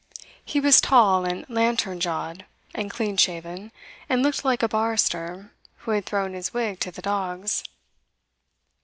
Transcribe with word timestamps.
He 0.43 0.59
was 0.59 0.81
tall 0.81 1.25
and 1.25 1.47
lantern 1.47 1.99
jawed, 1.99 2.45
and 2.73 2.89
clean 2.89 3.17
shaven, 3.17 3.71
and 4.09 4.23
looked 4.23 4.43
like 4.43 4.63
a 4.63 4.67
barrister 4.67 5.51
who 5.85 5.91
had 5.91 6.07
thrown 6.07 6.33
his 6.33 6.55
wig 6.55 6.79
to 6.79 6.89
the 6.91 7.03
dogs. 7.03 7.63